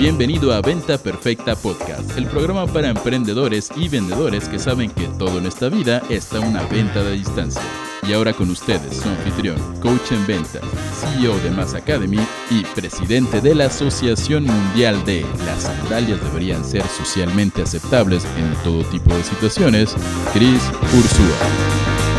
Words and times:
Bienvenido 0.00 0.54
a 0.54 0.62
Venta 0.62 0.96
Perfecta 0.96 1.54
Podcast, 1.54 2.16
el 2.16 2.24
programa 2.24 2.66
para 2.66 2.88
emprendedores 2.88 3.68
y 3.76 3.90
vendedores 3.90 4.48
que 4.48 4.58
saben 4.58 4.90
que 4.90 5.06
todo 5.18 5.36
en 5.36 5.44
esta 5.44 5.68
vida 5.68 6.02
está 6.08 6.40
una 6.40 6.62
venta 6.68 7.02
de 7.02 7.12
distancia. 7.12 7.60
Y 8.08 8.14
ahora 8.14 8.32
con 8.32 8.48
ustedes, 8.48 8.96
su 8.96 9.06
anfitrión, 9.06 9.58
coach 9.82 10.12
en 10.12 10.26
ventas, 10.26 10.62
CEO 10.94 11.38
de 11.40 11.50
Mass 11.50 11.74
Academy 11.74 12.18
y 12.48 12.64
presidente 12.74 13.42
de 13.42 13.54
la 13.54 13.66
Asociación 13.66 14.44
Mundial 14.44 15.04
de 15.04 15.20
Las 15.44 15.64
sandalias 15.64 16.18
deberían 16.22 16.64
ser 16.64 16.82
socialmente 16.88 17.60
aceptables 17.60 18.24
en 18.38 18.54
todo 18.64 18.82
tipo 18.84 19.14
de 19.14 19.22
situaciones, 19.22 19.94
Chris 20.32 20.62
Ursúa. 20.96 22.09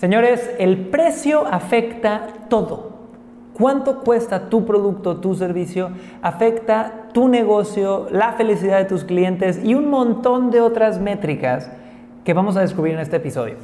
Señores, 0.00 0.50
el 0.58 0.86
precio 0.86 1.46
afecta 1.46 2.28
todo. 2.48 2.88
¿Cuánto 3.52 4.00
cuesta 4.00 4.48
tu 4.48 4.64
producto, 4.64 5.18
tu 5.18 5.34
servicio? 5.34 5.90
Afecta 6.22 7.08
tu 7.12 7.28
negocio, 7.28 8.06
la 8.10 8.32
felicidad 8.32 8.78
de 8.78 8.86
tus 8.86 9.04
clientes 9.04 9.60
y 9.62 9.74
un 9.74 9.90
montón 9.90 10.50
de 10.50 10.62
otras 10.62 10.98
métricas 10.98 11.70
que 12.24 12.32
vamos 12.32 12.56
a 12.56 12.62
descubrir 12.62 12.94
en 12.94 13.00
este 13.00 13.16
episodio. 13.16 13.56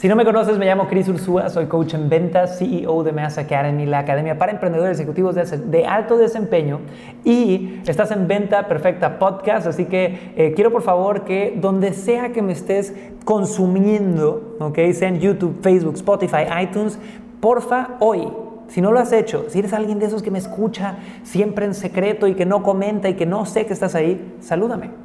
Si 0.00 0.08
no 0.08 0.16
me 0.16 0.24
conoces, 0.24 0.56
me 0.56 0.64
llamo 0.64 0.88
Chris 0.88 1.10
Ursúa, 1.10 1.50
soy 1.50 1.66
coach 1.66 1.92
en 1.92 2.08
ventas, 2.08 2.58
CEO 2.58 3.02
de 3.02 3.12
Mass 3.12 3.36
Academy, 3.36 3.84
la 3.84 3.98
academia 3.98 4.38
para 4.38 4.50
emprendedores 4.50 4.98
ejecutivos 4.98 5.34
de, 5.34 5.84
alto 5.84 6.16
desempeño. 6.16 6.80
Y 7.22 7.82
estás 7.86 8.10
en 8.10 8.26
Venta 8.26 8.66
Perfecta 8.66 9.18
Podcast, 9.18 9.66
así 9.66 9.84
que 9.84 10.32
eh, 10.36 10.54
quiero 10.56 10.72
por 10.72 10.80
favor 10.80 11.24
que 11.24 11.54
donde 11.60 11.92
sea 11.92 12.32
que 12.32 12.40
me 12.40 12.54
estés 12.54 12.94
consumiendo, 13.26 14.56
¿ok? 14.58 14.78
sea 14.94 15.08
en 15.08 15.20
YouTube, 15.20 15.60
Facebook, 15.60 15.96
Spotify, 15.96 16.46
iTunes, 16.62 16.98
porfa, 17.38 17.98
hoy 18.00 18.26
si 18.68 18.80
no 18.80 18.92
lo 18.92 19.00
has 19.00 19.12
hecho, 19.12 19.46
si 19.48 19.58
eres 19.58 19.74
alguien 19.74 19.98
de 19.98 20.06
esos 20.06 20.22
que 20.22 20.30
me 20.30 20.38
escucha 20.38 20.96
siempre 21.24 21.66
en 21.66 21.74
secreto 21.74 22.26
y 22.26 22.34
que 22.34 22.46
no 22.46 22.62
comenta 22.62 23.10
y 23.10 23.16
que 23.16 23.26
no 23.26 23.44
sé 23.44 23.66
que 23.66 23.74
estás 23.74 23.94
ahí, 23.94 24.36
salúdame. 24.40 24.99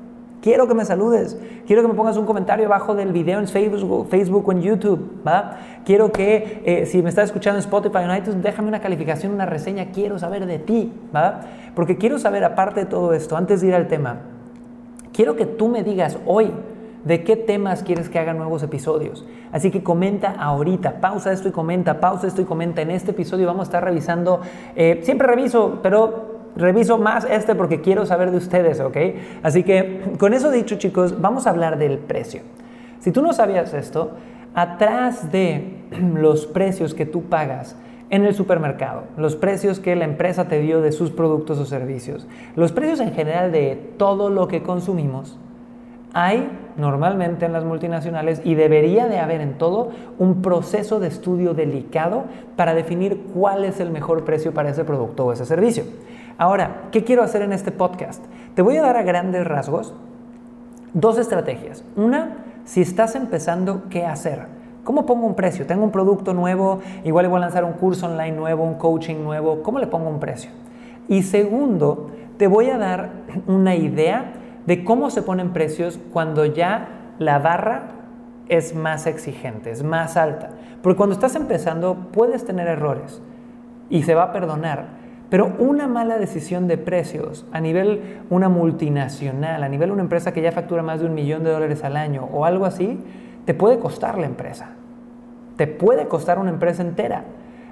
Quiero 0.46 0.68
que 0.68 0.76
me 0.76 0.86
saludes. 0.86 1.36
Quiero 1.66 1.82
que 1.82 1.88
me 1.88 1.96
pongas 1.96 2.18
un 2.18 2.28
comentario 2.28 2.68
abajo 2.68 2.94
del 2.94 3.12
video 3.12 3.40
en 3.40 3.48
Facebook, 3.48 4.10
Facebook 4.10 4.48
o 4.48 4.52
en 4.52 4.62
YouTube. 4.62 5.24
¿va? 5.28 5.58
Quiero 5.86 6.12
que, 6.12 6.62
eh, 6.64 6.86
si 6.86 7.02
me 7.02 7.10
estás 7.10 7.26
escuchando 7.26 7.58
en 7.58 7.62
Spotify 7.62 8.08
o 8.08 8.16
iTunes, 8.16 8.44
déjame 8.44 8.68
una 8.68 8.80
calificación, 8.80 9.34
una 9.34 9.48
reseña. 9.48 9.88
Quiero 9.88 10.20
saber 10.20 10.46
de 10.46 10.60
ti. 10.60 10.94
¿va? 11.16 11.42
Porque 11.74 11.98
quiero 11.98 12.20
saber, 12.20 12.44
aparte 12.44 12.82
de 12.82 12.86
todo 12.86 13.14
esto, 13.14 13.36
antes 13.36 13.62
de 13.62 13.70
ir 13.70 13.74
al 13.74 13.88
tema, 13.88 14.18
quiero 15.14 15.36
que 15.36 15.48
tú 15.48 15.68
me 15.68 15.82
digas 15.82 16.20
hoy 16.28 16.52
de 17.06 17.24
qué 17.24 17.38
temas 17.38 17.82
quieres 17.82 18.08
que 18.08 18.20
haga 18.20 18.36
nuevos 18.36 18.62
episodios. 18.62 19.26
Así 19.52 19.72
que 19.72 19.82
comenta 19.82 20.30
ahorita, 20.30 21.02
pausa 21.02 21.32
esto 21.32 21.50
y 21.50 21.54
comenta, 21.54 22.00
pausa 22.00 22.28
esto 22.28 22.44
y 22.44 22.46
comenta. 22.46 22.84
En 22.84 22.92
este 22.92 23.12
episodio 23.12 23.48
vamos 23.48 23.62
a 23.62 23.70
estar 23.70 23.84
revisando, 23.84 24.42
eh, 24.76 25.00
siempre 25.02 25.28
reviso, 25.28 25.80
pero 25.82 26.35
reviso 26.56 26.98
más 26.98 27.26
este 27.26 27.56
porque 27.56 27.82
quiero 27.82 28.06
saber 28.06 28.32
de 28.32 28.38
ustedes, 28.38 28.80
¿ok? 28.80 28.98
Así 29.44 29.64
que 29.64 30.02
con 30.18 30.34
eso 30.34 30.52
dicho, 30.52 30.76
chicos, 30.76 31.22
vamos 31.22 31.48
a 31.48 31.52
hablar 31.52 31.78
del 31.78 31.98
precio. 31.98 32.42
Si 33.00 33.12
tú 33.12 33.22
no 33.22 33.34
sabías 33.34 33.74
esto, 33.74 34.12
atrás 34.54 35.32
de 35.32 35.78
los 36.16 36.46
precios 36.46 36.94
que 36.94 37.06
tú 37.06 37.24
pagas 37.24 37.76
en 38.10 38.24
el 38.24 38.34
supermercado, 38.36 39.04
los 39.18 39.36
precios 39.36 39.80
que 39.80 39.96
la 39.96 40.06
empresa 40.06 40.48
te 40.48 40.60
dio 40.60 40.82
de 40.82 40.92
sus 40.92 41.12
productos 41.12 41.60
o 41.60 41.66
servicios, 41.66 42.28
los 42.56 42.72
precios 42.72 43.00
en 43.00 43.14
general 43.14 43.52
de 43.52 43.94
todo 43.98 44.30
lo 44.30 44.48
que 44.48 44.64
consumimos, 44.64 45.40
hay 46.14 46.50
normalmente 46.78 47.46
en 47.46 47.52
las 47.52 47.66
multinacionales 47.66 48.42
y 48.46 48.56
debería 48.56 49.08
de 49.08 49.20
haber 49.20 49.42
en 49.42 49.58
todo 49.58 49.90
un 50.18 50.42
proceso 50.42 51.02
de 51.02 51.08
estudio 51.08 51.54
delicado 51.54 52.24
para 52.56 52.74
definir 52.74 53.20
cuál 53.34 53.66
es 53.66 53.82
el 53.82 53.90
mejor 53.90 54.24
precio 54.24 54.54
para 54.54 54.70
ese 54.70 54.86
producto 54.86 55.26
o 55.26 55.34
ese 55.34 55.46
servicio. 55.46 55.84
Ahora, 56.38 56.90
¿qué 56.92 57.06
quiero 57.06 57.24
hacer 57.24 57.42
en 57.44 57.54
este 57.54 57.72
podcast? 57.72 58.22
Te 58.56 58.62
voy 58.62 58.76
a 58.76 58.82
dar 58.82 58.98
a 58.98 59.04
grandes 59.04 59.48
rasgos 59.48 59.94
dos 60.94 61.18
estrategias. 61.18 61.86
Una, 61.96 62.38
si 62.66 62.82
estás 62.82 63.16
empezando, 63.16 63.84
¿qué 63.90 64.06
hacer? 64.06 64.48
¿Cómo 64.84 65.06
pongo 65.06 65.26
un 65.28 65.36
precio? 65.36 65.66
Tengo 65.66 65.86
un 65.86 65.92
producto 65.92 66.34
nuevo, 66.34 66.82
igual 67.06 67.30
voy 67.30 67.38
a 67.38 67.42
lanzar 67.42 67.64
un 67.64 67.74
curso 67.74 68.08
online 68.08 68.36
nuevo, 68.36 68.66
un 68.66 68.76
coaching 68.76 69.24
nuevo. 69.24 69.64
¿Cómo 69.64 69.80
le 69.80 69.88
pongo 69.88 70.10
un 70.10 70.20
precio? 70.20 70.52
Y 71.08 71.24
segundo, 71.24 72.12
te 72.38 72.48
voy 72.48 72.70
a 72.70 72.78
dar 72.78 73.12
una 73.48 73.76
idea 73.76 74.34
de 74.66 74.84
cómo 74.84 75.12
se 75.12 75.22
ponen 75.22 75.54
precios 75.54 76.00
cuando 76.12 76.46
ya 76.46 77.14
la 77.18 77.40
barra 77.40 77.92
es 78.50 78.76
más 78.76 79.08
exigente, 79.08 79.72
es 79.72 79.84
más 79.84 80.18
alta. 80.18 80.50
Porque 80.82 80.98
cuando 80.98 81.14
estás 81.14 81.36
empezando 81.36 82.10
puedes 82.12 82.46
tener 82.46 82.68
errores 82.68 83.22
y 83.90 84.04
se 84.04 84.16
va 84.16 84.24
a 84.24 84.34
perdonar. 84.34 85.05
Pero 85.36 85.52
una 85.60 85.86
mala 85.86 86.18
decisión 86.18 86.66
de 86.70 86.78
precios 86.78 87.46
a 87.52 87.60
nivel 87.60 88.22
una 88.30 88.48
multinacional, 88.48 89.66
a 89.66 89.68
nivel 89.68 89.92
una 89.92 90.02
empresa 90.02 90.32
que 90.32 90.42
ya 90.42 90.54
factura 90.54 90.82
más 90.82 91.02
de 91.02 91.08
un 91.08 91.14
millón 91.14 91.44
de 91.44 91.52
dólares 91.52 91.84
al 91.84 91.98
año 91.98 92.30
o 92.32 92.46
algo 92.46 92.66
así, 92.66 93.04
te 93.44 93.54
puede 93.54 93.78
costar 93.78 94.18
la 94.18 94.28
empresa. 94.28 94.70
Te 95.58 95.68
puede 95.68 96.08
costar 96.08 96.40
una 96.40 96.52
empresa 96.52 96.84
entera. 96.84 97.26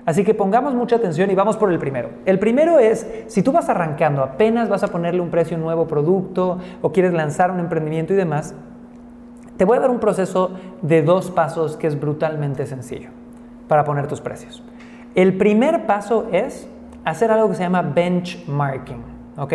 Así 0.06 0.26
que 0.26 0.34
pongamos 0.34 0.76
mucha 0.76 0.98
atención 0.98 1.32
y 1.32 1.36
vamos 1.36 1.56
por 1.56 1.72
el 1.72 1.80
primero. 1.80 2.10
El 2.26 2.38
primero 2.38 2.80
es, 2.80 3.08
si 3.28 3.44
tú 3.44 3.54
vas 3.54 3.70
arrancando, 3.70 4.24
apenas 4.24 4.68
vas 4.68 4.84
a 4.84 4.90
ponerle 4.90 5.22
un 5.22 5.30
precio 5.30 5.56
a 5.56 5.58
un 5.58 5.64
nuevo 5.64 5.88
producto 5.88 6.58
o 6.82 6.92
quieres 6.92 7.14
lanzar 7.14 7.50
un 7.50 7.62
emprendimiento 7.62 8.12
y 8.12 8.18
demás, 8.18 8.56
te 9.56 9.64
voy 9.64 9.78
a 9.78 9.80
dar 9.80 9.90
un 9.90 10.00
proceso 10.00 10.52
de 10.82 11.02
dos 11.02 11.32
pasos 11.32 11.78
que 11.78 11.88
es 11.88 11.98
brutalmente 11.98 12.66
sencillo 12.66 13.12
para 13.70 13.86
poner 13.86 14.08
tus 14.08 14.20
precios. 14.20 14.62
El 15.16 15.38
primer 15.38 15.86
paso 15.86 16.28
es 16.34 16.68
hacer 17.06 17.32
algo 17.32 17.50
que 17.50 17.56
se 17.56 17.64
llama 17.64 17.82
benchmarking, 17.82 19.02
¿ok? 19.38 19.54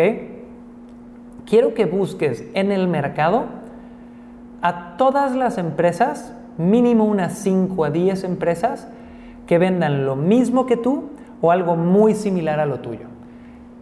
Quiero 1.45 1.73
que 1.73 1.85
busques 1.85 2.45
en 2.53 2.71
el 2.71 2.87
mercado 2.87 3.45
a 4.61 4.97
todas 4.97 5.35
las 5.35 5.57
empresas, 5.57 6.33
mínimo 6.57 7.05
unas 7.05 7.33
5 7.39 7.85
a 7.85 7.89
10 7.89 8.23
empresas, 8.23 8.87
que 9.47 9.57
vendan 9.57 10.05
lo 10.05 10.15
mismo 10.15 10.65
que 10.65 10.77
tú 10.77 11.09
o 11.41 11.51
algo 11.51 11.75
muy 11.75 12.13
similar 12.13 12.59
a 12.59 12.65
lo 12.65 12.81
tuyo. 12.81 13.07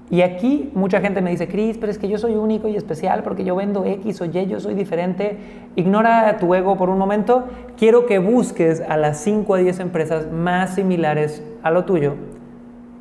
Y 0.10 0.22
aquí 0.22 0.72
mucha 0.74 1.02
gente 1.02 1.22
me 1.22 1.32
dice, 1.32 1.50
Cris, 1.50 1.78
pero 1.78 1.92
es 1.92 1.98
que 1.98 2.08
yo 2.08 2.18
soy 2.18 2.36
único 2.36 2.70
y 2.70 2.78
especial 2.78 3.24
porque 3.24 3.44
yo 3.44 3.58
vendo 3.58 3.84
X 3.84 4.22
o 4.22 4.26
Y, 4.26 4.46
yo 4.46 4.62
soy 4.62 4.74
diferente. 4.74 5.38
Ignora 5.76 6.38
tu 6.38 6.56
ego 6.56 6.78
por 6.78 6.90
un 6.90 6.98
momento. 6.98 7.44
Quiero 7.76 8.06
que 8.06 8.20
busques 8.20 8.80
a 8.80 8.96
las 8.96 9.18
5 9.18 9.56
a 9.56 9.58
10 9.58 9.82
empresas 9.82 10.32
más 10.32 10.76
similares 10.76 11.44
a 11.62 11.72
lo 11.72 11.84
tuyo 11.84 12.14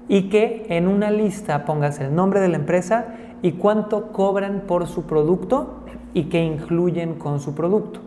y 0.08 0.28
que 0.28 0.66
en 0.68 0.88
una 0.88 1.10
lista 1.10 1.64
pongas 1.64 2.00
el 2.00 2.14
nombre 2.14 2.40
de 2.40 2.48
la 2.48 2.56
empresa 2.56 3.06
y 3.42 3.52
cuánto 3.52 4.12
cobran 4.12 4.62
por 4.66 4.86
su 4.86 5.04
producto 5.04 5.80
y 6.14 6.24
qué 6.24 6.42
incluyen 6.42 7.14
con 7.14 7.40
su 7.40 7.54
producto. 7.54 8.00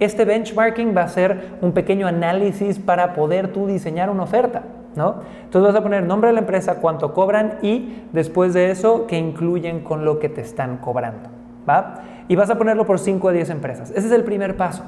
Este 0.00 0.24
benchmarking 0.24 0.96
va 0.96 1.02
a 1.02 1.08
ser 1.08 1.56
un 1.60 1.72
pequeño 1.72 2.06
análisis 2.06 2.78
para 2.78 3.14
poder 3.14 3.52
tú 3.52 3.66
diseñar 3.66 4.10
una 4.10 4.24
oferta, 4.24 4.62
¿no? 4.96 5.16
Entonces 5.44 5.72
vas 5.72 5.80
a 5.80 5.82
poner 5.82 6.04
nombre 6.04 6.28
de 6.28 6.34
la 6.34 6.40
empresa, 6.40 6.80
cuánto 6.80 7.14
cobran 7.14 7.58
y 7.62 8.02
después 8.12 8.54
de 8.54 8.70
eso 8.70 9.06
qué 9.06 9.18
incluyen 9.18 9.80
con 9.80 10.04
lo 10.04 10.18
que 10.18 10.28
te 10.28 10.40
están 10.40 10.78
cobrando, 10.78 11.28
¿va? 11.68 12.02
Y 12.28 12.36
vas 12.36 12.50
a 12.50 12.58
ponerlo 12.58 12.86
por 12.86 12.98
5 12.98 13.28
a 13.28 13.32
10 13.32 13.50
empresas. 13.50 13.90
Ese 13.90 14.06
es 14.06 14.12
el 14.12 14.24
primer 14.24 14.56
paso. 14.56 14.82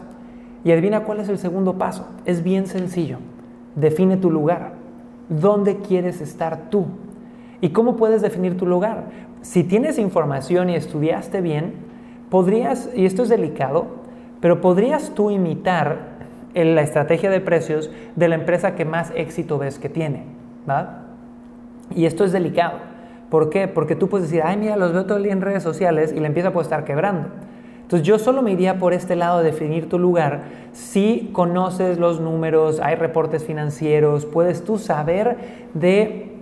Y 0.65 0.73
adivina 0.73 1.05
cuál 1.05 1.21
es 1.21 1.29
el 1.29 1.39
segundo 1.39 1.75
paso. 1.75 2.09
Es 2.25 2.43
bien 2.43 2.67
sencillo. 2.67 3.19
Define 3.77 4.17
tu 4.17 4.31
lugar. 4.31 4.73
¿Dónde 5.29 5.79
quieres 5.79 6.21
estar 6.21 6.71
tú? 6.71 6.87
¿Y 7.61 7.71
cómo 7.71 7.97
puedes 7.97 8.23
definir 8.23 8.57
tu 8.57 8.67
lugar? 8.67 9.05
Si 9.43 9.65
tienes 9.65 9.99
información 9.99 10.71
y 10.71 10.77
estudiaste 10.77 11.41
bien, 11.41 11.75
podrías, 12.31 12.91
y 12.95 13.07
esto 13.07 13.23
es 13.23 13.29
delicado, 13.29 13.87
pero 14.41 14.61
podrías 14.61 15.11
tú 15.15 15.31
imitar 15.31 16.17
la 16.55 16.83
estrategia 16.83 17.31
de 17.31 17.41
precios 17.41 17.91
de 18.15 18.29
la 18.29 18.35
empresa 18.35 18.75
que 18.75 18.85
más 18.85 19.13
éxito 19.15 19.59
ves 19.59 19.79
que 19.79 19.89
tiene, 19.89 20.25
¿va? 20.69 21.03
Y 21.95 22.07
esto 22.07 22.25
es 22.25 22.33
delicado. 22.33 22.79
¿Por 23.31 23.51
qué? 23.51 23.69
Porque 23.69 23.97
tú 23.97 24.09
puedes 24.09 24.31
decir, 24.31 24.43
ay, 24.45 24.57
mira, 24.57 24.77
los 24.77 24.93
veo 24.93 25.05
todo 25.05 25.19
el 25.19 25.25
día 25.25 25.33
en 25.33 25.41
redes 25.41 25.63
sociales 25.63 26.13
y 26.13 26.21
la 26.21 26.29
empieza 26.29 26.49
a 26.49 26.61
estar 26.61 26.85
quebrando. 26.85 27.29
Entonces 27.87 28.07
yo 28.07 28.19
solo 28.19 28.43
me 28.43 28.51
iría 28.51 28.81
por 28.81 28.93
este 28.93 29.15
lado 29.15 29.39
de 29.39 29.45
definir 29.45 29.89
tu 29.89 29.97
lugar 29.97 30.67
si 30.77 31.31
conoces 31.33 31.99
los 31.99 32.21
números, 32.21 32.81
hay 32.81 32.97
reportes 32.97 33.45
financieros, 33.45 34.27
puedes 34.27 34.63
tú 34.63 34.77
saber 34.77 35.39
de 35.73 36.37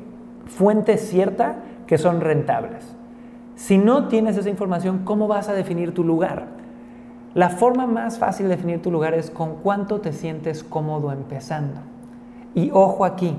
fuente 0.47 0.99
cierta 0.99 1.59
que 1.87 1.99
son 1.99 2.21
rentables. 2.21 2.97
Si 3.55 3.79
no 3.79 4.09
tienes 4.09 4.37
esa 4.37 4.51
información, 4.51 5.03
¿cómo 5.05 5.29
vas 5.29 5.49
a 5.49 5.53
definir 5.53 5.95
tu 5.95 6.03
lugar? 6.03 6.47
La 7.35 7.49
forma 7.49 7.87
más 7.87 8.19
fácil 8.19 8.49
de 8.49 8.57
definir 8.57 8.83
tu 8.83 8.91
lugar 8.91 9.15
es 9.15 9.31
con 9.31 9.55
cuánto 9.57 10.01
te 10.01 10.13
sientes 10.13 10.65
cómodo 10.65 11.13
empezando. 11.13 11.81
Y 12.57 12.73
ojo 12.73 13.05
aquí, 13.05 13.37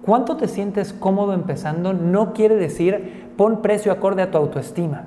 cuánto 0.00 0.38
te 0.38 0.48
sientes 0.48 0.94
cómodo 0.94 1.34
empezando 1.34 1.92
no 1.92 2.32
quiere 2.32 2.56
decir 2.56 3.26
pon 3.36 3.60
precio 3.60 3.92
acorde 3.92 4.22
a 4.22 4.30
tu 4.30 4.38
autoestima. 4.38 5.04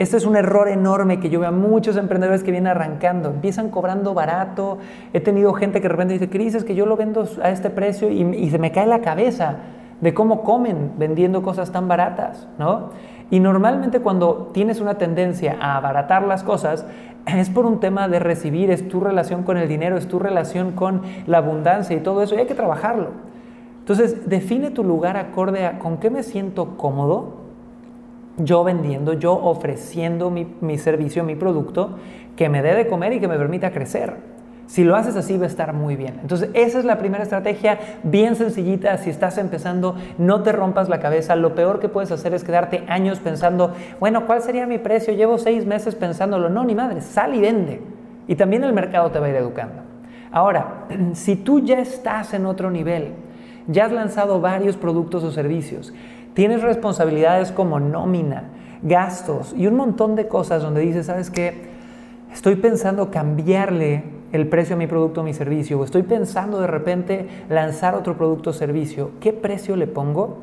Este 0.00 0.16
es 0.16 0.24
un 0.24 0.34
error 0.34 0.66
enorme 0.68 1.20
que 1.20 1.28
yo 1.28 1.40
veo 1.40 1.50
a 1.50 1.52
muchos 1.52 1.98
emprendedores 1.98 2.42
que 2.42 2.50
vienen 2.50 2.68
arrancando, 2.68 3.28
empiezan 3.28 3.68
cobrando 3.68 4.14
barato. 4.14 4.78
He 5.12 5.20
tenido 5.20 5.52
gente 5.52 5.82
que 5.82 5.88
de 5.88 5.88
repente 5.90 6.14
dice, 6.14 6.30
Cris, 6.30 6.54
es 6.54 6.64
que 6.64 6.74
yo 6.74 6.86
lo 6.86 6.96
vendo 6.96 7.28
a 7.42 7.50
este 7.50 7.68
precio 7.68 8.10
y, 8.10 8.22
y 8.22 8.48
se 8.48 8.58
me 8.58 8.72
cae 8.72 8.86
la 8.86 9.02
cabeza 9.02 9.56
de 10.00 10.14
cómo 10.14 10.42
comen 10.42 10.92
vendiendo 10.96 11.42
cosas 11.42 11.70
tan 11.70 11.86
baratas, 11.86 12.48
¿no? 12.58 12.92
Y 13.30 13.40
normalmente 13.40 14.00
cuando 14.00 14.48
tienes 14.54 14.80
una 14.80 14.94
tendencia 14.94 15.58
a 15.60 15.76
abaratar 15.76 16.22
las 16.22 16.44
cosas, 16.44 16.86
es 17.26 17.50
por 17.50 17.66
un 17.66 17.78
tema 17.78 18.08
de 18.08 18.20
recibir, 18.20 18.70
es 18.70 18.88
tu 18.88 19.00
relación 19.00 19.42
con 19.42 19.58
el 19.58 19.68
dinero, 19.68 19.98
es 19.98 20.08
tu 20.08 20.18
relación 20.18 20.72
con 20.72 21.02
la 21.26 21.36
abundancia 21.36 21.94
y 21.94 22.00
todo 22.00 22.22
eso, 22.22 22.34
y 22.36 22.38
hay 22.38 22.46
que 22.46 22.54
trabajarlo. 22.54 23.08
Entonces, 23.80 24.30
define 24.30 24.70
tu 24.70 24.82
lugar 24.82 25.18
acorde 25.18 25.66
a 25.66 25.78
con 25.78 25.98
qué 25.98 26.08
me 26.08 26.22
siento 26.22 26.78
cómodo, 26.78 27.39
yo 28.44 28.64
vendiendo, 28.64 29.12
yo 29.14 29.32
ofreciendo 29.32 30.30
mi, 30.30 30.78
servicio, 30.78 31.24
mi 31.24 31.36
producto, 31.36 31.98
que 32.36 32.48
me 32.48 32.62
dé 32.62 32.74
de 32.74 32.86
comer 32.86 33.12
y 33.12 33.20
que 33.20 33.28
me 33.28 33.36
permita 33.36 33.70
crecer. 33.70 34.14
Si 34.66 34.84
lo 34.84 34.94
haces 34.94 35.16
así 35.16 35.36
va 35.36 35.44
a 35.44 35.48
estar 35.48 35.72
muy 35.72 35.96
bien. 35.96 36.20
Entonces, 36.22 36.50
esa 36.54 36.78
es 36.78 36.84
la 36.84 36.98
primera 36.98 37.24
estrategia, 37.24 37.78
bien 38.04 38.36
sencillita. 38.36 38.96
Si 38.98 39.10
estás 39.10 39.36
empezando, 39.36 39.96
no 40.16 40.44
te 40.44 40.52
rompas 40.52 40.88
la 40.88 41.00
cabeza. 41.00 41.34
Lo 41.34 41.56
peor 41.56 41.80
que 41.80 41.88
puedes 41.88 42.12
hacer 42.12 42.34
es 42.34 42.44
quedarte 42.44 42.84
años 42.86 43.18
pensando, 43.18 43.74
bueno, 43.98 44.26
¿cuál 44.26 44.42
sería 44.42 44.68
mi 44.68 44.78
precio? 44.78 45.12
Llevo 45.12 45.38
seis 45.38 45.66
meses 45.66 45.96
pensándolo. 45.96 46.48
No, 46.50 46.64
ni 46.64 46.76
madre, 46.76 47.00
sal 47.00 47.34
y 47.34 47.40
vende. 47.40 47.82
Y 48.28 48.36
también 48.36 48.62
el 48.62 48.72
mercado 48.72 49.10
te 49.10 49.18
va 49.18 49.26
a 49.26 49.30
ir 49.30 49.34
educando. 49.34 49.82
Ahora, 50.30 50.86
si 51.14 51.34
tú 51.34 51.58
ya 51.58 51.80
estás 51.80 52.32
en 52.32 52.46
otro 52.46 52.70
nivel, 52.70 53.14
ya 53.66 53.86
has 53.86 53.92
lanzado 53.92 54.40
varios 54.40 54.76
productos 54.76 55.24
o 55.24 55.30
servicios, 55.30 55.92
Tienes 56.40 56.62
responsabilidades 56.62 57.52
como 57.52 57.80
nómina, 57.80 58.44
gastos 58.80 59.52
y 59.54 59.66
un 59.66 59.76
montón 59.76 60.16
de 60.16 60.26
cosas 60.26 60.62
donde 60.62 60.80
dices, 60.80 61.04
¿sabes 61.04 61.28
qué? 61.28 61.68
Estoy 62.32 62.56
pensando 62.56 63.10
cambiarle 63.10 64.04
el 64.32 64.48
precio 64.48 64.74
a 64.74 64.78
mi 64.78 64.86
producto 64.86 65.20
o 65.20 65.22
mi 65.22 65.34
servicio, 65.34 65.78
o 65.78 65.84
estoy 65.84 66.02
pensando 66.02 66.58
de 66.58 66.66
repente 66.66 67.28
lanzar 67.50 67.94
otro 67.94 68.16
producto 68.16 68.48
o 68.48 68.52
servicio. 68.54 69.10
¿Qué 69.20 69.34
precio 69.34 69.76
le 69.76 69.86
pongo? 69.86 70.38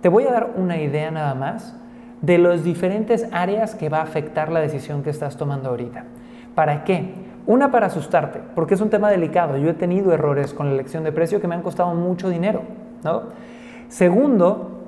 Te 0.00 0.08
voy 0.08 0.24
a 0.24 0.32
dar 0.32 0.54
una 0.56 0.82
idea 0.82 1.12
nada 1.12 1.36
más 1.36 1.76
de 2.22 2.38
las 2.38 2.64
diferentes 2.64 3.28
áreas 3.30 3.76
que 3.76 3.88
va 3.88 3.98
a 3.98 4.02
afectar 4.02 4.50
la 4.50 4.58
decisión 4.58 5.04
que 5.04 5.10
estás 5.10 5.36
tomando 5.36 5.68
ahorita. 5.68 6.06
¿Para 6.56 6.82
qué? 6.82 7.14
Una 7.46 7.70
para 7.70 7.86
asustarte, 7.86 8.40
porque 8.56 8.74
es 8.74 8.80
un 8.80 8.90
tema 8.90 9.08
delicado. 9.12 9.56
Yo 9.58 9.70
he 9.70 9.74
tenido 9.74 10.12
errores 10.12 10.52
con 10.52 10.66
la 10.66 10.74
elección 10.74 11.04
de 11.04 11.12
precio 11.12 11.40
que 11.40 11.46
me 11.46 11.54
han 11.54 11.62
costado 11.62 11.94
mucho 11.94 12.30
dinero. 12.30 12.62
¿no? 13.04 13.26
Segundo, 13.86 14.79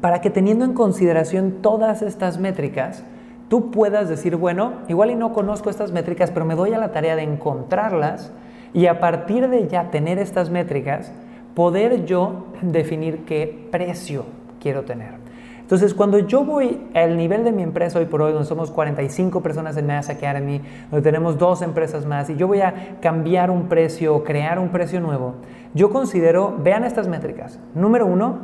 para 0.00 0.20
que 0.20 0.30
teniendo 0.30 0.64
en 0.64 0.74
consideración 0.74 1.58
todas 1.62 2.02
estas 2.02 2.38
métricas, 2.38 3.04
tú 3.48 3.70
puedas 3.70 4.08
decir, 4.08 4.36
bueno, 4.36 4.74
igual 4.88 5.10
y 5.10 5.14
no 5.14 5.32
conozco 5.32 5.70
estas 5.70 5.92
métricas, 5.92 6.30
pero 6.30 6.46
me 6.46 6.54
doy 6.54 6.72
a 6.72 6.78
la 6.78 6.92
tarea 6.92 7.16
de 7.16 7.22
encontrarlas 7.22 8.32
y 8.72 8.86
a 8.86 9.00
partir 9.00 9.48
de 9.48 9.68
ya 9.68 9.90
tener 9.90 10.18
estas 10.18 10.50
métricas, 10.50 11.12
poder 11.54 12.04
yo 12.06 12.46
definir 12.62 13.24
qué 13.24 13.68
precio 13.70 14.24
quiero 14.60 14.84
tener. 14.84 15.22
Entonces, 15.60 15.94
cuando 15.94 16.18
yo 16.18 16.44
voy 16.44 16.86
al 16.92 17.16
nivel 17.16 17.44
de 17.44 17.52
mi 17.52 17.62
empresa 17.62 17.98
hoy 17.98 18.04
por 18.04 18.20
hoy, 18.20 18.32
donde 18.32 18.46
somos 18.46 18.70
45 18.70 19.42
personas 19.42 19.76
en 19.76 19.86
Mass 19.86 20.10
Academy, 20.10 20.60
donde 20.90 21.02
tenemos 21.02 21.38
dos 21.38 21.62
empresas 21.62 22.04
más, 22.04 22.28
y 22.28 22.36
yo 22.36 22.46
voy 22.46 22.60
a 22.60 22.98
cambiar 23.00 23.50
un 23.50 23.68
precio, 23.68 24.22
crear 24.24 24.58
un 24.58 24.68
precio 24.68 25.00
nuevo, 25.00 25.34
yo 25.72 25.90
considero, 25.90 26.56
vean 26.62 26.84
estas 26.84 27.08
métricas. 27.08 27.58
Número 27.74 28.04
uno, 28.06 28.40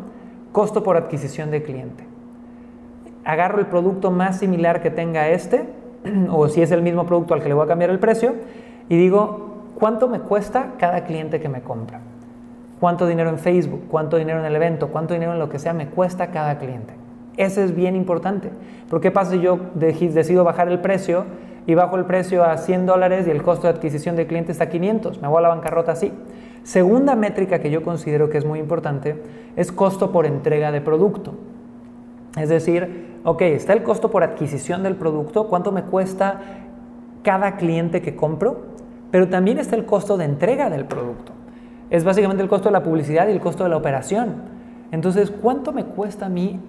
costo 0.59 0.83
por 0.83 0.97
adquisición 0.97 1.53
de 1.53 1.63
cliente. 1.63 2.03
Agarro 3.25 3.61
el 3.61 3.67
producto 3.67 4.11
más 4.11 4.41
similar 4.41 4.83
que 4.83 4.91
tenga 4.91 5.29
este, 5.29 5.69
o 6.33 6.49
si 6.49 6.63
es 6.63 6.73
el 6.73 6.83
mismo 6.83 7.07
producto 7.07 7.33
al 7.33 7.43
que 7.43 7.49
le 7.49 7.55
voy 7.55 7.65
a 7.65 7.69
cambiar 7.69 7.91
el 7.91 8.01
precio, 8.01 8.35
y 8.89 8.97
digo, 8.97 9.69
¿cuánto 9.79 10.09
me 10.09 10.19
cuesta 10.19 10.73
cada 10.77 11.05
cliente 11.05 11.39
que 11.39 11.49
me 11.49 11.61
compra? 11.61 12.01
¿Cuánto 12.81 13.07
dinero 13.07 13.31
en 13.31 13.39
Facebook? 13.39 13.83
¿Cuánto 13.89 14.17
dinero 14.17 14.41
en 14.41 14.47
el 14.47 14.57
evento? 14.57 14.89
¿Cuánto 14.89 15.15
dinero 15.15 15.33
en 15.33 15.39
lo 15.39 15.49
que 15.49 15.61
sea 15.61 15.75
me 15.75 15.87
cuesta 15.87 16.33
cada 16.33 16.59
cliente? 16.59 16.93
Ese 17.37 17.63
es 17.63 17.73
bien 17.73 17.95
importante. 17.95 18.51
¿Por 18.91 19.01
qué 19.01 19.13
pasa 19.13 19.31
si 19.31 19.41
yo 19.41 19.61
decido 19.75 20.43
bajar 20.43 20.67
el 20.67 20.81
precio 20.81 21.25
y 21.69 21.75
bajo 21.77 21.95
el 21.95 22.05
precio 22.05 22.43
a 22.43 22.59
100 22.59 22.85
dólares 22.85 23.29
y 23.29 23.31
el 23.31 23.45
costo 23.45 23.69
de 23.69 23.75
adquisición 23.75 24.17
de 24.17 24.27
cliente 24.27 24.51
está 24.51 24.65
a 24.65 24.69
500? 24.71 25.23
Me 25.23 25.29
voy 25.29 25.39
a 25.39 25.43
la 25.43 25.51
bancarrota 25.51 25.93
así. 25.93 26.13
Segunda 26.69 27.17
métrica 27.17 27.61
que 27.61 27.71
yo 27.71 27.83
considero 27.83 28.29
que 28.29 28.37
es 28.37 28.45
muy 28.45 28.59
importante 28.59 29.17
es 29.57 29.73
costo 29.73 30.13
por 30.13 30.27
entrega 30.27 30.71
de 30.71 30.83
producto. 30.83 31.33
Es 32.37 32.51
decir, 32.51 33.17
ok, 33.25 33.41
está 33.41 33.73
el 33.73 33.83
costo 33.83 34.11
por 34.11 34.23
adquisición 34.23 34.83
del 34.83 34.95
producto, 34.95 35.49
cuánto 35.49 35.73
me 35.73 35.85
cuesta 35.85 36.43
cada 37.23 37.57
cliente 37.57 38.03
que 38.03 38.15
compro, 38.15 38.67
pero 39.11 39.31
también 39.31 39.57
está 39.57 39.77
el 39.77 39.87
costo 39.87 40.19
de 40.19 40.27
entrega 40.27 40.69
del 40.69 40.85
producto. 40.85 41.33
Es 41.89 42.05
básicamente 42.05 42.43
el 42.43 42.51
costo 42.51 42.69
de 42.69 42.75
la 42.75 42.83
publicidad 42.83 43.29
y 43.29 43.33
el 43.33 43.41
costo 43.41 43.65
de 43.65 43.71
la 43.71 43.79
operación. 43.79 44.35
Entonces, 44.93 45.31
¿cuánto 45.31 45.73
me 45.73 45.87
cuesta 45.87 46.27
a 46.27 46.29
mí 46.29 46.61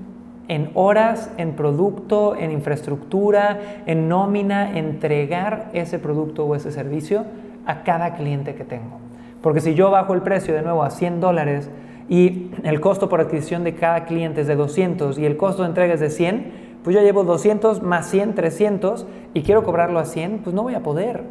en 0.48 0.72
horas, 0.76 1.30
en 1.36 1.58
producto, 1.58 2.38
en 2.38 2.52
infraestructura, 2.52 3.84
en 3.86 4.08
nómina, 4.08 4.78
entregar 4.78 5.72
ese 5.74 6.00
producto 6.00 6.46
o 6.46 6.56
ese 6.56 6.72
servicio 6.72 7.26
a 7.66 7.84
cada 7.84 8.14
cliente 8.14 8.56
que 8.56 8.64
tengo? 8.64 8.99
Porque 9.42 9.62
si 9.62 9.74
yo 9.74 9.92
bajo 9.92 10.14
el 10.14 10.22
precio 10.22 10.54
de 10.54 10.62
nuevo 10.62 10.84
a 10.84 10.90
100 10.90 11.22
dólares 11.22 11.70
y 12.10 12.52
el 12.64 12.82
costo 12.82 13.08
por 13.10 13.22
adquisición 13.22 13.64
de 13.64 13.76
cada 13.76 14.06
cliente 14.06 14.42
es 14.42 14.48
de 14.48 14.56
200 14.56 15.18
y 15.18 15.26
el 15.26 15.38
costo 15.38 15.64
de 15.64 15.70
entrega 15.70 15.94
es 15.94 16.00
de 16.00 16.10
100, 16.10 16.70
pues 16.84 16.96
yo 16.96 17.02
llevo 17.02 17.24
200 17.24 17.82
más 17.82 18.10
100, 18.10 18.36
300 18.36 19.06
y 19.34 19.44
quiero 19.44 19.64
cobrarlo 19.64 20.00
a 20.00 20.06
100, 20.06 20.40
pues 20.40 20.54
no 20.54 20.64
voy 20.64 20.76
a 20.76 20.84
poder. 20.84 21.24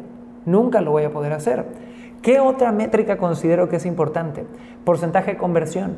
Nunca 0.45 0.81
lo 0.81 0.91
voy 0.91 1.03
a 1.03 1.11
poder 1.11 1.33
hacer. 1.33 1.65
¿Qué 2.21 2.39
otra 2.39 2.71
métrica 2.71 3.17
considero 3.17 3.69
que 3.69 3.77
es 3.77 3.85
importante? 3.85 4.45
Porcentaje 4.83 5.31
de 5.31 5.37
conversión. 5.37 5.97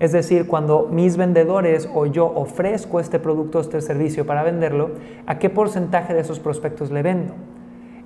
Es 0.00 0.10
decir, 0.10 0.48
cuando 0.48 0.88
mis 0.90 1.16
vendedores 1.16 1.88
o 1.94 2.06
yo 2.06 2.26
ofrezco 2.26 2.98
este 2.98 3.20
producto 3.20 3.58
o 3.58 3.60
este 3.60 3.80
servicio 3.80 4.26
para 4.26 4.42
venderlo, 4.42 4.90
¿a 5.26 5.38
qué 5.38 5.48
porcentaje 5.48 6.14
de 6.14 6.20
esos 6.20 6.40
prospectos 6.40 6.90
le 6.90 7.02
vendo? 7.02 7.34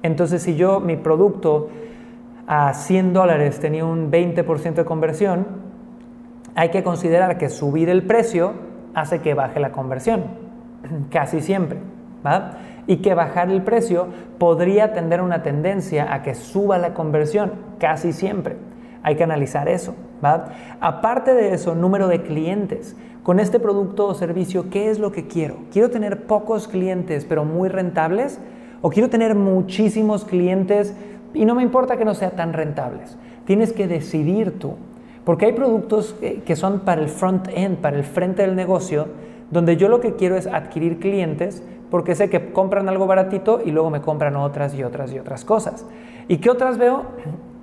Entonces, 0.03 0.43
si 0.43 0.57
yo 0.57 0.81
mi 0.81 0.97
producto 0.97 1.69
a 2.47 2.73
100 2.75 3.13
dólares 3.13 3.61
tenía 3.61 3.85
un 3.85 4.11
20% 4.11 4.75
de 4.75 4.85
conversión, 4.85 5.47
hay 6.55 6.71
que 6.71 6.83
considerar 6.83 7.39
que 7.39 7.49
subir 7.49 7.89
el 7.89 8.05
precio 8.05 8.55
hace 8.95 9.21
que 9.21 9.35
baje 9.35 9.61
la 9.61 9.73
conversión, 9.73 10.25
casi 11.11 11.41
siempre. 11.41 11.79
Y 12.87 12.97
que 12.99 13.15
bajar 13.15 13.51
el 13.51 13.63
precio 13.63 14.09
podría 14.39 14.93
tener 14.93 15.21
una 15.21 15.43
tendencia 15.43 16.13
a 16.13 16.23
que 16.23 16.35
suba 16.35 16.79
la 16.79 16.95
conversión, 16.95 17.53
casi 17.79 18.13
siempre. 18.13 18.57
Hay 19.03 19.17
que 19.17 19.25
analizar 19.25 19.69
eso. 19.69 19.95
Aparte 20.81 21.35
de 21.35 21.55
eso, 21.55 21.75
número 21.75 22.09
de 22.09 22.23
clientes. 22.23 22.97
Con 23.23 23.41
este 23.41 23.61
producto 23.61 24.07
o 24.07 24.15
servicio, 24.15 24.71
¿qué 24.71 24.91
es 24.91 24.99
lo 24.99 25.13
que 25.13 25.27
quiero? 25.27 25.57
¿Quiero 25.73 25.91
tener 25.91 26.27
pocos 26.27 26.69
clientes 26.69 27.25
pero 27.25 27.45
muy 27.45 27.69
rentables? 27.69 28.41
¿O 28.83 28.91
quiero 28.91 29.11
tener 29.11 29.35
muchísimos 29.35 30.25
clientes 30.25 30.95
y 31.37 31.45
no 31.45 31.55
me 31.55 31.63
importa 31.63 31.97
que 31.97 32.05
no 32.05 32.15
sean 32.15 32.33
tan 32.33 32.53
rentables. 32.53 33.17
Tienes 33.45 33.73
que 33.73 33.87
decidir 33.87 34.59
tú. 34.59 34.75
Porque 35.25 35.47
hay 35.47 35.53
productos 35.53 36.17
que 36.45 36.57
son 36.57 36.81
para 36.81 37.01
el 37.01 37.09
front 37.09 37.49
end, 37.53 37.79
para 37.79 37.97
el 37.97 38.05
frente 38.05 38.43
del 38.43 38.55
negocio, 38.55 39.09
donde 39.51 39.77
yo 39.77 39.89
lo 39.89 40.01
que 40.01 40.15
quiero 40.15 40.37
es 40.37 40.47
adquirir 40.47 40.99
clientes 40.99 41.63
porque 41.91 42.15
sé 42.15 42.31
que 42.31 42.53
compran 42.53 42.89
algo 42.89 43.07
baratito 43.07 43.61
y 43.65 43.71
luego 43.71 43.91
me 43.91 44.01
compran 44.01 44.37
otras 44.37 44.75
y 44.75 44.83
otras 44.83 45.13
y 45.13 45.19
otras 45.19 45.45
cosas. 45.45 45.87
¿Y 46.29 46.39
qué 46.39 46.51
otras 46.51 46.79
veo? 46.79 47.05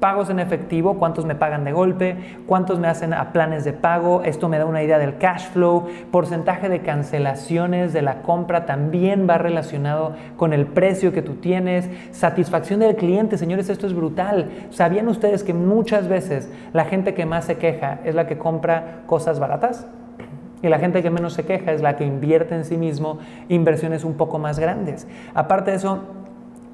Pagos 0.04 0.30
en 0.30 0.40
efectivo, 0.40 0.96
cuántos 0.96 1.24
me 1.24 1.34
pagan 1.34 1.64
de 1.64 1.72
golpe, 1.72 2.18
cuántos 2.46 2.78
me 2.78 2.90
hacen 2.90 3.14
a 3.14 3.32
planes 3.32 3.64
de 3.64 3.72
pago, 3.72 4.22
esto 4.26 4.50
me 4.50 4.58
da 4.58 4.66
una 4.66 4.84
idea 4.84 5.00
del 5.00 5.18
cash 5.18 5.48
flow, 5.54 5.88
porcentaje 6.12 6.68
de 6.68 6.82
cancelaciones 6.82 7.94
de 7.94 8.02
la 8.02 8.22
compra 8.22 8.66
también 8.66 9.30
va 9.30 9.38
relacionado 9.38 10.14
con 10.36 10.52
el 10.52 10.66
precio 10.66 11.14
que 11.14 11.22
tú 11.22 11.36
tienes, 11.36 11.90
satisfacción 12.12 12.82
del 12.82 12.98
cliente, 12.98 13.38
señores, 13.38 13.70
esto 13.70 13.88
es 13.88 13.94
brutal. 13.94 14.50
¿Sabían 14.72 15.08
ustedes 15.08 15.42
que 15.42 15.54
muchas 15.54 16.10
veces 16.10 16.52
la 16.74 16.84
gente 16.84 17.14
que 17.14 17.26
más 17.26 17.46
se 17.46 17.56
queja 17.56 18.00
es 18.04 18.14
la 18.14 18.28
que 18.28 18.38
compra 18.38 19.04
cosas 19.06 19.40
baratas? 19.40 19.88
Y 20.62 20.68
la 20.68 20.80
gente 20.80 21.02
que 21.02 21.12
menos 21.12 21.32
se 21.32 21.46
queja 21.46 21.72
es 21.72 21.82
la 21.82 21.96
que 21.96 22.04
invierte 22.04 22.56
en 22.56 22.66
sí 22.66 22.76
mismo 22.76 23.20
inversiones 23.48 24.04
un 24.04 24.16
poco 24.16 24.38
más 24.38 24.60
grandes. 24.60 25.08
Aparte 25.34 25.72
de 25.72 25.78
eso, 25.78 26.04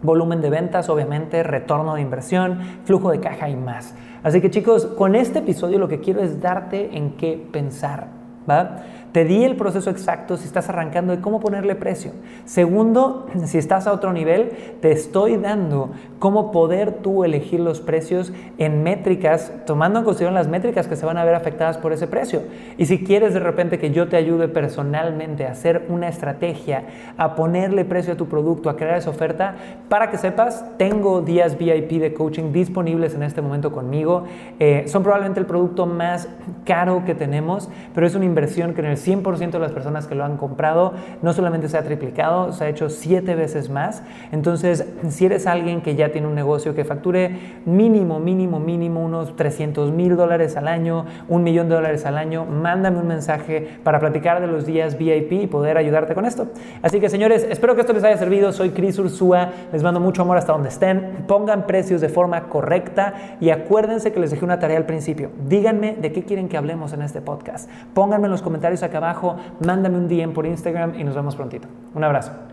volumen 0.02 0.42
de 0.42 0.50
ventas, 0.50 0.90
obviamente, 0.90 1.44
retorno 1.44 1.96
de 1.96 2.02
inversión, 2.02 2.60
flujo 2.86 3.12
de 3.12 3.20
caja 3.20 3.50
y 3.50 3.56
más. 3.56 3.96
Así 4.24 4.42
que 4.42 4.50
chicos, 4.50 4.86
con 4.86 5.16
este 5.16 5.40
episodio 5.40 5.80
lo 5.80 5.88
que 5.88 6.00
quiero 6.00 6.22
es 6.22 6.42
darte 6.42 6.98
en 6.98 7.12
qué 7.18 7.48
pensar. 7.52 8.20
¿va? 8.50 8.84
Te 9.12 9.26
di 9.26 9.44
el 9.44 9.56
proceso 9.56 9.90
exacto 9.90 10.38
si 10.38 10.46
estás 10.46 10.70
arrancando 10.70 11.16
de 11.16 11.22
cómo 11.22 11.40
ponerle 11.40 11.74
precio. 11.74 12.12
Segundo, 12.46 13.28
si 13.46 13.58
estás 13.58 13.88
a 13.88 13.92
otro 13.92 14.14
nivel, 14.14 14.52
te 14.82 14.92
estoy 14.92 15.38
dando 15.38 15.90
cómo 16.20 16.52
poder 16.52 16.92
tú 17.02 17.24
elegir 17.24 17.60
los 17.60 17.82
precios 17.82 18.32
en 18.60 18.84
métricas, 18.84 19.52
tomando 19.66 20.00
en 20.00 20.06
consideración 20.06 20.36
las 20.36 20.48
métricas 20.48 20.88
que 20.88 20.96
se 20.96 21.08
van 21.08 21.18
a 21.18 21.24
ver 21.24 21.34
afectadas 21.34 21.78
por 21.80 21.92
ese 21.92 22.06
precio. 22.06 22.44
Y 22.78 22.86
si 22.86 23.04
quieres 23.04 23.34
de 23.34 23.40
repente 23.40 23.80
que 23.80 23.90
yo 23.90 24.08
te 24.10 24.16
ayude 24.16 24.48
personalmente 24.48 25.48
a 25.48 25.52
hacer 25.52 25.88
una 25.90 26.08
estrategia, 26.08 26.84
a 27.18 27.36
ponerle 27.36 27.86
precio 27.86 28.14
a 28.14 28.18
tu 28.18 28.28
producto, 28.28 28.70
a 28.70 28.76
crear 28.76 28.98
esa 28.98 29.10
oferta, 29.10 29.56
para 29.88 30.12
que 30.12 30.18
sepas, 30.20 30.64
tengo 30.78 31.22
días 31.22 31.58
VIP 31.58 32.00
de 32.00 32.14
coaching 32.14 32.52
disponibles 32.52 33.16
en 33.16 33.24
este 33.24 33.42
momento 33.42 33.72
conmigo. 33.72 34.26
Eh, 34.60 34.84
son 34.88 35.02
probablemente 35.02 35.40
el 35.40 35.48
producto 35.48 35.88
más 35.88 36.28
caro 36.64 37.04
que 37.06 37.16
tenemos, 37.16 37.70
pero 37.96 38.06
es 38.06 38.14
una 38.14 38.26
inversión 38.26 38.76
que 38.76 38.82
en 38.82 38.88
el 38.88 38.99
100% 39.06 39.52
de 39.52 39.60
las 39.60 39.72
personas 39.72 40.08
que 40.08 40.16
lo 40.16 40.24
han 40.24 40.38
comprado 40.38 40.94
no 41.22 41.34
solamente 41.34 41.70
se 41.70 41.78
ha 41.78 41.84
triplicado, 41.84 42.52
se 42.52 42.66
ha 42.66 42.70
hecho 42.70 42.90
siete 42.90 43.36
veces 43.36 43.70
más. 43.70 44.04
Entonces, 44.32 44.86
si 45.10 45.26
eres 45.26 45.48
alguien 45.48 45.82
que 45.82 45.96
ya 45.96 46.12
tiene 46.12 46.28
un 46.28 46.36
negocio 46.36 46.76
que 46.76 46.86
facture 46.86 47.60
mínimo, 47.66 48.20
mínimo, 48.20 48.60
mínimo 48.60 49.04
unos 49.04 49.36
300 49.36 49.92
mil 49.92 50.16
dólares 50.16 50.58
al 50.58 50.68
año, 50.68 51.06
un 51.28 51.44
millón 51.44 51.70
de 51.70 51.76
dólares 51.76 52.06
al 52.06 52.18
año, 52.18 52.46
mándame 52.46 53.00
un 53.00 53.08
mensaje 53.08 53.68
para 53.84 54.00
platicar 54.00 54.42
de 54.42 54.48
los 54.48 54.66
días 54.66 54.98
VIP 54.98 55.32
y 55.34 55.48
poder 55.48 55.78
ayudarte 55.78 56.14
con 56.14 56.26
esto. 56.26 56.48
Así 56.82 57.00
que 57.00 57.10
señores, 57.10 57.46
espero 57.50 57.76
que 57.76 57.82
esto 57.82 57.94
les 57.94 58.04
haya 58.04 58.18
servido. 58.18 58.52
Soy 58.52 58.72
Cris 58.72 59.00
Ursúa, 59.00 59.50
les 59.72 59.84
mando 59.84 60.00
mucho 60.00 60.22
amor 60.22 60.38
hasta 60.38 60.54
donde 60.54 60.70
estén. 60.70 61.26
Pongan 61.28 61.68
precios 61.68 62.02
de 62.02 62.10
forma 62.10 62.50
correcta 62.50 63.38
y 63.40 63.50
acuérdense 63.50 64.12
que 64.12 64.20
les 64.20 64.32
dejé 64.32 64.46
una 64.46 64.60
tarea 64.60 64.78
al 64.78 64.86
principio. 64.86 65.32
Díganme 65.48 65.96
de 66.00 66.12
qué 66.12 66.24
quieren 66.24 66.50
que 66.50 66.58
hablemos 66.58 66.94
en 66.94 67.02
este 67.02 67.22
podcast. 67.22 67.70
Pónganme 67.94 68.26
en 68.26 68.32
los 68.32 68.42
comentarios 68.42 68.84
acá 68.90 68.98
abajo, 68.98 69.38
mándame 69.66 69.98
un 69.98 70.08
DM 70.08 70.34
por 70.34 70.46
Instagram 70.46 71.00
y 71.00 71.04
nos 71.04 71.16
vemos 71.16 71.36
prontito. 71.36 71.68
Un 71.94 72.04
abrazo. 72.04 72.49